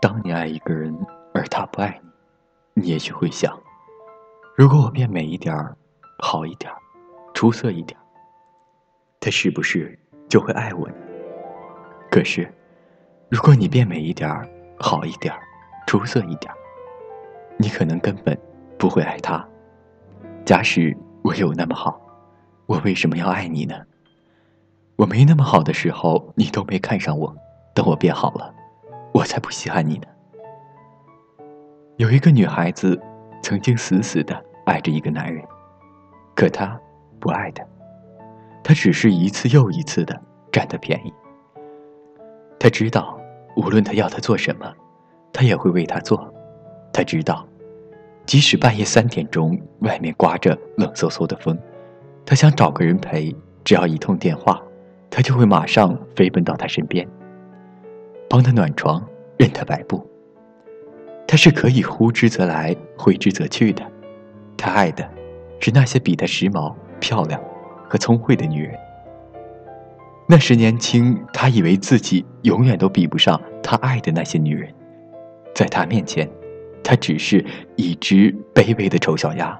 [0.00, 0.96] 当你爱一个人，
[1.34, 2.00] 而他不爱
[2.74, 3.58] 你，你也许会想：
[4.56, 5.76] 如果我变美一点儿，
[6.18, 6.78] 好一点儿，
[7.34, 8.02] 出色一点儿，
[9.20, 9.98] 他是不是
[10.28, 10.94] 就会爱我呢？
[12.10, 12.52] 可是，
[13.28, 14.48] 如果你变美一点儿，
[14.78, 15.40] 好一点儿，
[15.86, 16.56] 出色一点儿，
[17.56, 18.38] 你可能根本
[18.78, 19.46] 不会爱他。
[20.44, 22.00] 假使我有那么好，
[22.66, 23.74] 我为什么要爱你呢？
[24.96, 27.36] 我没那么好的时候，你都没看上我，
[27.78, 28.52] 等我变好了。
[29.12, 30.06] 我才不稀罕你呢。
[31.96, 33.00] 有一个女孩子，
[33.40, 35.44] 曾经死死的爱着一个男人，
[36.34, 36.76] 可她
[37.20, 37.64] 不爱他，
[38.64, 40.20] 她只是一次又一次的
[40.50, 41.14] 占他便宜。
[42.58, 43.16] 她知道，
[43.54, 44.74] 无论他要她做什么，
[45.32, 46.28] 她也会为他做。
[46.92, 47.46] 她知道，
[48.26, 51.56] 即使半夜三点钟，外面刮着冷飕飕的风，
[52.26, 54.60] 她想找个人陪，只要一通电话，
[55.08, 57.08] 他就会马上飞奔到他身边。
[58.28, 59.02] 帮他暖床，
[59.38, 60.06] 任他摆布。
[61.26, 63.82] 他是可以呼之则来，挥之则去的。
[64.56, 65.08] 他爱的，
[65.60, 67.40] 是那些比他时髦、漂亮
[67.88, 68.74] 和聪慧的女人。
[70.26, 74.72] 那时年轻，他以为自己永远都比不上他爱的那些女人。
[75.54, 76.28] 在他面前，
[76.84, 77.44] 他只是
[77.76, 79.58] 一只卑微的丑小鸭，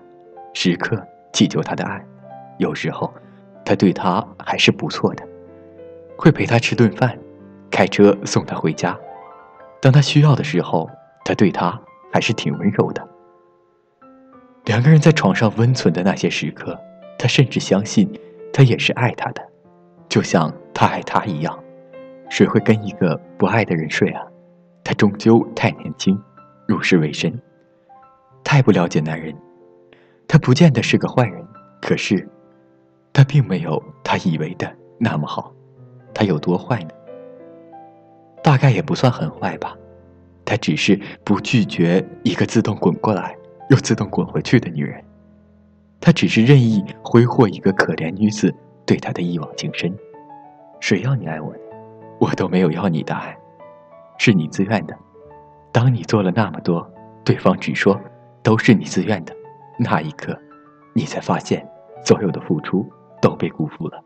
[0.52, 2.04] 时刻祈求他的爱。
[2.58, 3.12] 有时候，
[3.64, 5.26] 他对他还是不错的，
[6.16, 7.18] 会陪他吃顿饭。
[7.70, 8.98] 开车送她回家，
[9.80, 10.88] 当她需要的时候，
[11.24, 11.80] 他对她
[12.12, 13.06] 还是挺温柔的。
[14.64, 16.78] 两个人在床上温存的那些时刻，
[17.18, 18.10] 他甚至相信，
[18.52, 19.42] 他也是爱她的，
[20.08, 21.58] 就像他爱她一样。
[22.28, 24.22] 谁会跟一个不爱的人睡啊？
[24.84, 26.18] 他终究太年轻，
[26.66, 27.32] 入世未深，
[28.44, 29.34] 太不了解男人。
[30.26, 31.42] 他不见得是个坏人，
[31.80, 32.28] 可是，
[33.12, 35.50] 他并没有他以为的那么好。
[36.12, 36.90] 他有多坏呢？
[38.58, 39.76] 大概也不算很坏吧，
[40.44, 43.36] 他只是不拒绝一个自动滚过来
[43.70, 45.00] 又自动滚回去的女人，
[46.00, 48.52] 他只是任意挥霍一个可怜女子
[48.84, 49.96] 对他的一往情深。
[50.80, 51.54] 谁要你爱我？
[52.18, 53.38] 我都没有要你的爱，
[54.18, 54.96] 是你自愿的。
[55.70, 56.84] 当你做了那么多，
[57.24, 57.96] 对方只说
[58.42, 59.32] 都是你自愿的，
[59.78, 60.36] 那一刻，
[60.94, 61.64] 你才发现
[62.04, 62.84] 所有的付出
[63.22, 64.02] 都被辜负了。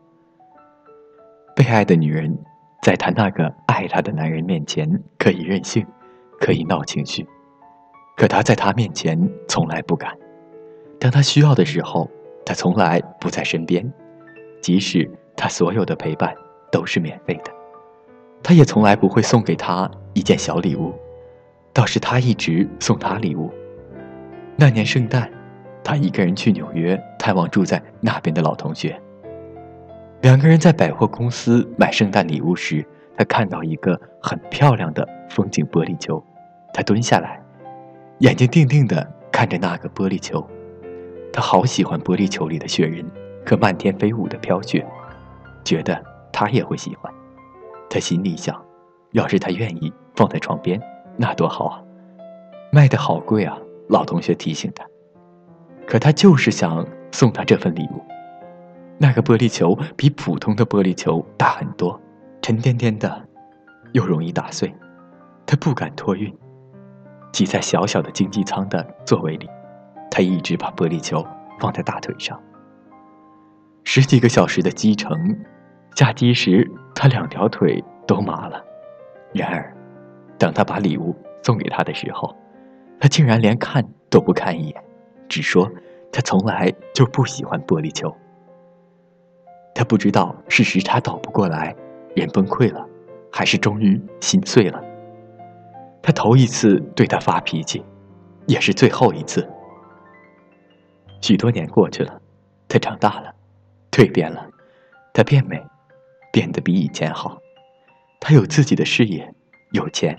[1.55, 2.37] 被爱的女人。
[2.83, 5.87] 在她那个爱她的男人面前，可以任性，
[6.37, 7.25] 可以闹情绪，
[8.17, 9.17] 可她在他面前
[9.47, 10.11] 从来不敢。
[10.99, 12.09] 当他需要的时候，
[12.45, 13.89] 他从来不在身边，
[14.61, 16.35] 即使他所有的陪伴
[16.73, 17.51] 都是免费的，
[18.43, 20.93] 他也从来不会送给他一件小礼物，
[21.71, 23.49] 倒是他一直送他礼物。
[24.57, 25.31] 那年圣诞，
[25.83, 29.01] 他一个人去纽约探望住在那边的老同学。
[30.23, 32.85] 两个人在百货公司买圣诞礼物时，
[33.17, 36.23] 他看到一个很漂亮的风景玻璃球，
[36.73, 37.43] 他蹲下来，
[38.19, 40.41] 眼睛定定地看着那个玻璃球。
[41.33, 43.05] 他好喜欢玻璃球里的雪人
[43.45, 44.87] 和漫天飞舞的飘雪，
[45.65, 46.01] 觉得
[46.31, 47.13] 他也会喜欢。
[47.89, 48.55] 他心里想，
[49.11, 50.81] 要是他愿意放在床边，
[51.17, 51.83] 那多好啊！
[52.71, 53.57] 卖的好贵啊！
[53.89, 54.85] 老同学提醒他，
[55.85, 58.01] 可他就是想送他这份礼物。
[58.97, 61.99] 那个玻璃球比普通的玻璃球大很多，
[62.41, 63.27] 沉甸甸的，
[63.91, 64.73] 又容易打碎。
[65.45, 66.33] 他不敢托运，
[67.31, 69.49] 挤在小小的经济舱的座位里，
[70.09, 71.25] 他一直把玻璃球
[71.59, 72.39] 放在大腿上。
[73.83, 75.37] 十几个小时的机程，
[75.95, 78.63] 下机时他两条腿都麻了。
[79.33, 79.75] 然而，
[80.37, 82.33] 当他把礼物送给他的时候，
[82.99, 84.83] 他竟然连看都不看一眼，
[85.27, 85.69] 只说
[86.11, 88.15] 他从来就不喜欢玻璃球。
[89.75, 91.75] 他不知道是时差倒不过来，
[92.15, 92.87] 人崩溃了，
[93.31, 94.81] 还是终于心碎了。
[96.01, 97.83] 他头一次对他发脾气，
[98.45, 99.49] 也是最后一次。
[101.21, 102.21] 许多年过去了，
[102.67, 103.33] 他长大了，
[103.91, 104.45] 蜕变了，
[105.13, 105.59] 他变美，
[106.31, 107.39] 变得比以前好。
[108.19, 109.33] 他有自己的事业，
[109.71, 110.17] 有钱，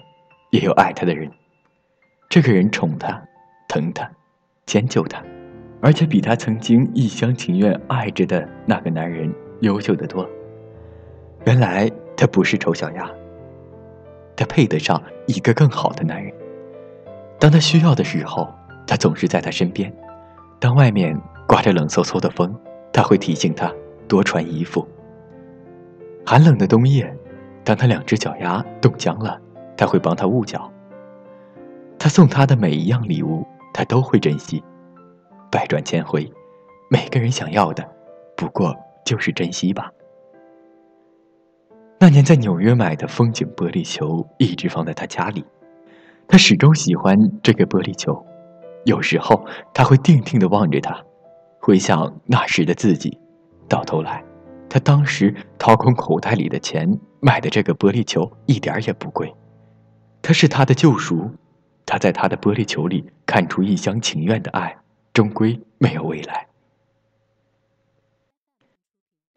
[0.50, 1.30] 也有爱他的人。
[2.28, 3.22] 这个人宠他，
[3.68, 4.10] 疼他，
[4.66, 5.22] 迁就他，
[5.80, 9.32] 而且比他曾经一厢情愿爱着的那个男人。
[9.64, 10.28] 优秀的多。
[11.44, 13.10] 原来他不是丑小鸭，
[14.36, 16.32] 他配得上一个更好的男人。
[17.38, 18.48] 当他需要的时候，
[18.86, 19.92] 他总是在他身边。
[20.58, 21.14] 当外面
[21.46, 22.54] 刮着冷飕飕的风，
[22.92, 23.70] 他会提醒他
[24.08, 24.86] 多穿衣服。
[26.24, 27.14] 寒冷的冬夜，
[27.62, 29.38] 当他两只脚丫冻僵了，
[29.76, 30.70] 他会帮他捂脚。
[31.98, 34.62] 他送他的每一样礼物，他都会珍惜。
[35.50, 36.30] 百转千回，
[36.88, 37.86] 每个人想要的，
[38.36, 38.74] 不过。
[39.04, 39.90] 就是珍惜吧。
[42.00, 45.44] 那年在纽约买的风景玻璃球一直放在他家里，
[46.28, 48.24] 他始终喜欢这个玻璃球。
[48.84, 51.02] 有时候他会定定的望着它，
[51.60, 53.18] 回想那时的自己。
[53.66, 54.22] 到头来，
[54.68, 56.86] 他当时掏空口袋里的钱
[57.20, 59.34] 买的这个玻璃球一点也不贵，
[60.20, 61.30] 它是他的救赎。
[61.86, 64.76] 他在他的玻璃球里看出一厢情愿的爱，
[65.12, 66.46] 终归没有未来。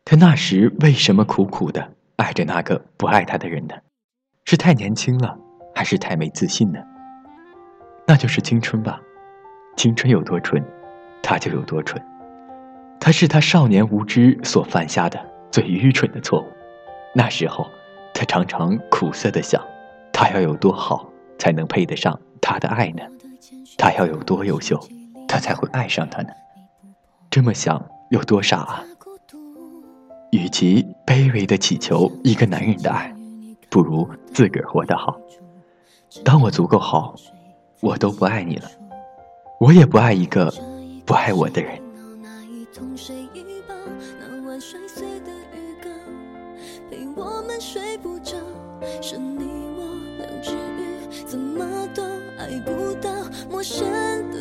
[0.09, 3.75] 他那时为什么苦苦的爱着那个不爱他的人呢？
[4.45, 5.37] 是太年轻了，
[5.75, 6.79] 还是太没自信呢？
[8.07, 9.01] 那就是青春吧，
[9.75, 10.63] 青春有多蠢，
[11.21, 12.01] 他就有多蠢。
[13.01, 15.19] 他是他少年无知所犯下的
[15.51, 16.45] 最愚蠢的错误。
[17.13, 17.67] 那时候，
[18.13, 19.61] 他常常苦涩的想，
[20.13, 23.03] 他要有多好才能配得上他的爱呢？
[23.77, 24.81] 他要有多优秀，
[25.27, 26.29] 他才会爱上他呢？
[27.29, 28.81] 这么想有多傻啊！
[30.31, 33.15] 与其卑微的祈求一个男人的爱，
[33.69, 35.17] 不如自个儿活得好。
[36.23, 37.15] 当我足够好，
[37.79, 38.69] 我都不爱你了，
[39.59, 40.53] 我也不爱一个
[41.05, 41.81] 不爱我的人。
[51.25, 52.03] 怎么都
[52.37, 53.09] 爱不到
[53.49, 53.85] 陌生
[54.31, 54.36] 的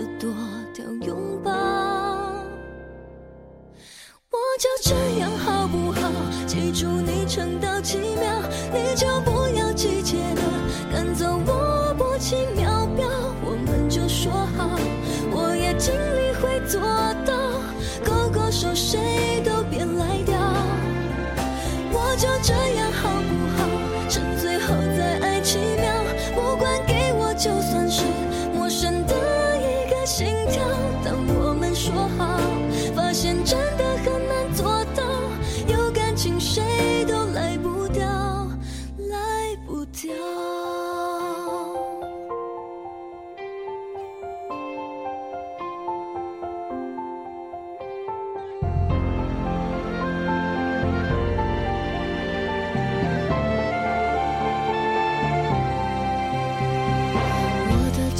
[7.36, 8.42] 撑到奇妙，
[8.72, 10.42] 你就不要急切了
[10.90, 13.06] 赶走我薄情秒表。
[13.44, 14.70] 我们就说好，
[15.30, 16.80] 我也尽力会做
[17.26, 17.35] 到，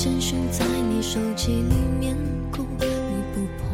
[0.07, 2.17] 深陷在你手机里面
[2.53, 2.87] 哭，你
[3.35, 3.67] 不碰，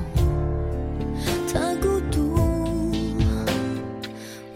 [1.46, 2.32] 他孤独。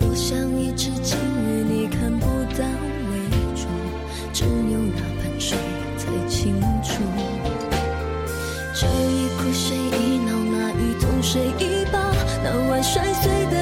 [0.00, 2.25] 我像一只金鱼，你看不
[2.55, 2.64] 到
[3.11, 3.12] 伪
[3.55, 3.69] 装，
[4.32, 5.58] 只有那盆水
[5.99, 7.05] 才清楚。
[8.72, 11.99] 这一哭谁一闹，那一痛谁一抱，
[12.43, 13.56] 那晚摔碎的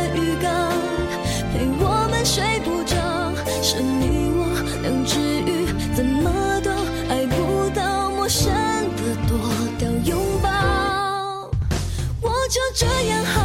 [12.55, 13.44] 就这样好？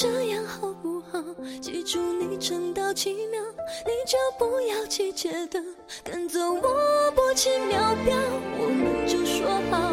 [0.00, 1.20] 这样好不好
[1.60, 3.42] 记住你撑到七秒，
[3.84, 5.60] 你就不要急切的
[6.04, 8.16] 赶走我拨起秒表。
[8.60, 9.92] 我们就说好，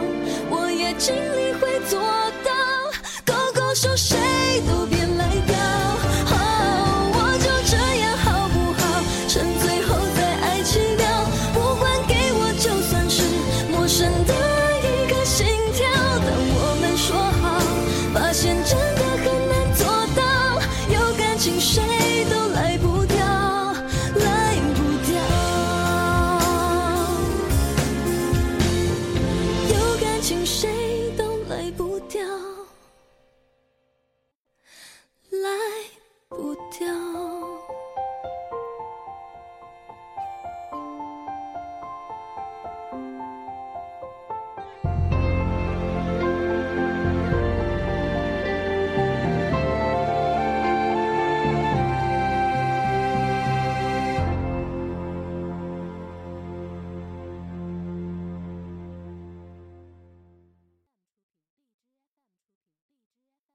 [0.52, 2.00] 我也尽力会做
[2.44, 2.54] 到，
[3.26, 4.16] 勾勾手谁
[4.68, 4.95] 都别。